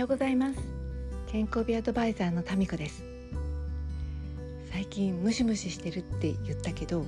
[0.00, 0.58] ようございます。
[1.26, 3.04] 健康美アドバイザーのタミコです。
[4.72, 7.04] 最近ムシムシしてるって言ったけど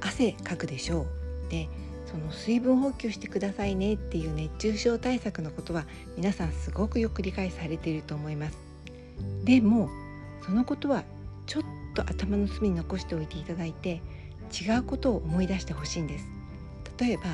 [0.00, 1.06] 汗かくでしょ
[1.48, 1.50] う。
[1.50, 1.68] で
[2.06, 8.56] その水分補給してくださいねっていう熱中症対策のことは皆さんすごくよく理解されていると思います。
[9.42, 9.90] でも
[10.46, 11.02] そのことは
[11.46, 11.62] ちょっ
[11.96, 14.02] と頭の隅に残しておいていただいて
[14.52, 16.24] 違うことを思い出してほしいんです。
[16.96, 17.24] 例えば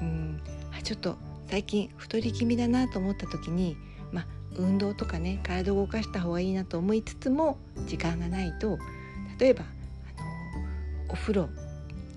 [0.00, 0.40] うん
[0.82, 1.18] ちょっと
[1.52, 3.76] 最近太り気味だなと思った時に
[4.10, 8.78] まあ運動とかね体を動かした方がいいなと思いつつも時間がないと
[9.38, 9.66] 例えば
[10.16, 10.24] あの
[11.10, 11.50] お風呂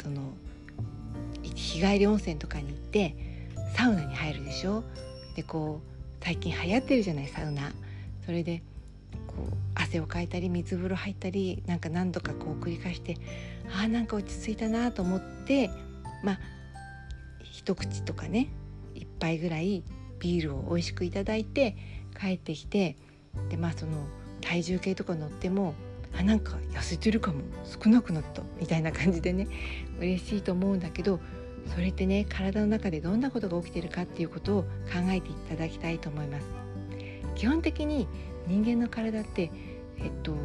[0.02, 0.22] その
[1.44, 3.14] 日帰り温泉とかに行って
[3.76, 4.86] サウナに入るでしょ？
[5.36, 7.74] でこう最近流行ってるじゃないサウナ。
[8.26, 8.64] それで
[9.28, 13.18] こう汗をかいたり水風呂入ったりなんか何度かこう繰り返して
[13.78, 15.70] あーなんか落ち着いたなと思って
[16.24, 16.40] まあ
[17.44, 18.48] 一口とかね
[19.26, 19.84] 杯ぐらい
[20.20, 21.76] ビールを美味しくいただいて
[22.20, 22.96] 帰ってきて
[23.50, 24.08] でまあその
[24.42, 25.74] 体重計とか乗っても
[26.18, 29.48] あなんか痩せてるかも少なくなったみたいな感じでね
[30.00, 31.20] 嬉しいと思うんだけど
[31.74, 34.70] それってね体の中でどんなことが起きてるかっていうことを考
[35.10, 36.46] えていただきたいと思います。
[37.34, 38.08] 基本的に
[38.48, 39.52] 人間の体って
[39.98, 40.36] えっと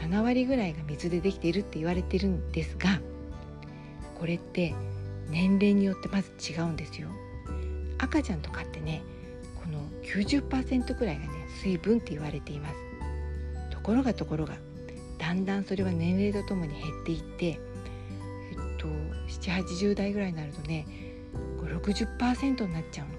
[0.00, 3.00] 7割ぐらいが水でできているって言われてるんですが
[4.18, 4.74] これって
[5.28, 7.08] 年齢によってまず違うんですよ。
[8.02, 9.02] 赤ちゃんとかってね
[9.62, 11.28] この90%くらいがね
[11.62, 12.74] 水分って言われています。
[13.70, 14.54] ところがところが
[15.18, 17.58] だんだんそれは年齢とともに減っていってえっ
[18.78, 18.88] と
[19.28, 20.86] 780代ぐらいになるとね
[21.62, 23.14] 60%になっちゃうの。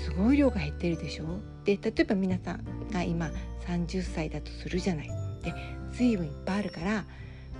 [0.00, 1.24] すごい量が減ってるでしょ？
[1.64, 3.30] で例えば皆さんが今
[3.66, 5.08] 30歳だとするじゃない。
[5.42, 5.52] で
[5.92, 7.04] 水分いっぱいあるから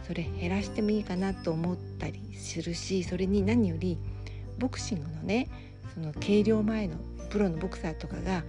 [0.06, 3.98] それ減らしてもいいかなと思ったりするしそれに何より
[4.58, 5.48] ボクシングのね
[5.94, 6.96] その計量前の
[7.30, 8.44] プロのボクサーとかが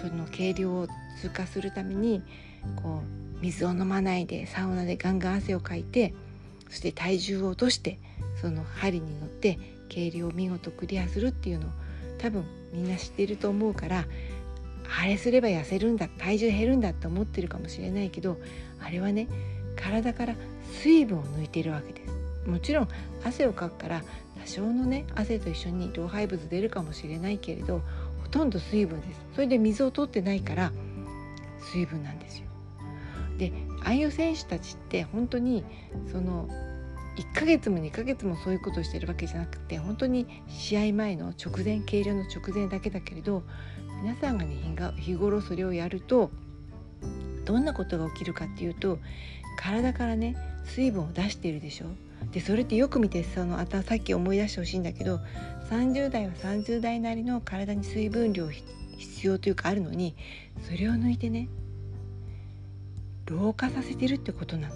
[0.00, 0.88] その計量を
[1.20, 2.22] 通過するために
[2.82, 6.14] こう水を飲まないでサウナでガンガン汗をかいて
[6.68, 7.98] そして体重を落として
[8.40, 11.70] その針に乗って計量を見事クリアするっていうのを
[12.18, 14.04] 多分みんな知ってると思うから
[15.00, 18.38] あれすれば痩せるんだ体重減るんだって思ってるかもしれないけど
[18.80, 19.28] あれはね
[19.76, 20.34] 体から
[20.82, 22.19] 水分を抜いているわけです。
[22.46, 22.88] もちろん
[23.24, 24.02] 汗をかくから
[24.40, 27.82] 多少のね汗と一緒に老廃物出るかもしれないけれど
[28.22, 29.20] ほとんど水分です。
[29.34, 30.72] それで水を取ってないから
[31.72, 32.46] 水分なんですよ。
[33.38, 33.52] で
[33.82, 35.64] ああいう選手たちって本当に
[36.10, 36.48] その
[37.16, 43.42] 1ヶ月も2ヶ月もそういうことをしてるわけじゃなくて本当に試合前の直前計量の直前だけだけれど
[44.02, 44.56] 皆さんがね
[44.96, 46.30] 日頃それをやると
[47.44, 48.98] どんなことが起きるかっていうと
[49.58, 51.86] 体からね水分を出しているでしょ。
[52.32, 55.20] でそれってよく見てそのあたさっき思い出してほしいんだけど
[55.70, 60.14] 30代は30代なりの体に水分量必要というかあるのに
[60.62, 61.48] それを抜いてね
[63.26, 64.74] 老化させてるってことなの。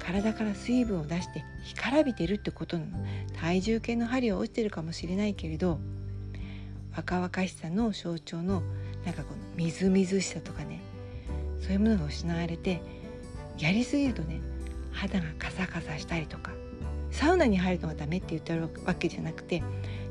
[0.00, 3.04] 体から水分を出して干からびてるってことなの。
[3.40, 5.78] 体重計の針は落ちてるかもしれないけれど
[6.96, 8.62] 若々しさの象徴の
[9.04, 10.80] なんかこのみずみずしさとかね
[11.60, 12.82] そういうものが失われて
[13.58, 14.40] やりすぎるとね
[14.92, 16.52] 肌がカサカサしたりとか
[17.10, 19.62] サウナに入るのがダメって言ってるわけじゃなくて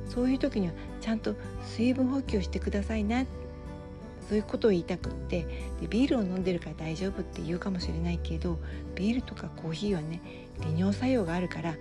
[0.07, 3.25] そういう時にはちゃんと水分補給をしてくださいな。
[4.27, 5.45] そういうことを言いたくって
[5.81, 8.59] でビールを飲んでるから大丈夫って言うかもしれないけど
[8.95, 10.21] ビールとかコーヒーはね
[10.73, 11.75] 利尿作用があるから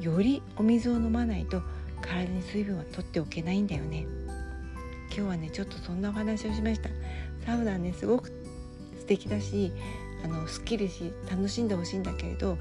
[0.00, 1.62] よりお水を飲まないと
[2.00, 4.06] 体に水分は取っておけないんだよね。
[5.08, 6.90] 今日はねちょっとそんなお話をしました。
[7.44, 8.28] サウナねすごく
[8.98, 9.72] 素敵だし
[10.24, 12.58] あのすっきりし楽しんでほしいんだけれど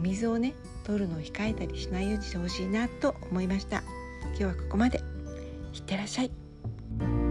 [0.00, 3.82] 水をね取るのを控えたりしないようにしてほしいなと思いました。
[4.30, 5.00] 今日はここまで。
[5.72, 7.23] いってらっしゃい。